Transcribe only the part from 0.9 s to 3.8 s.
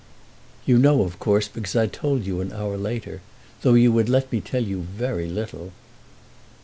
of course, because I told you an hour later, though